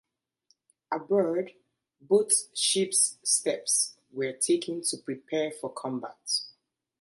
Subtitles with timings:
[0.91, 1.51] Aboard
[2.01, 6.17] both ships steps were taken to prepare for combat.